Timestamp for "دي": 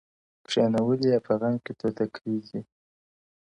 2.47-2.59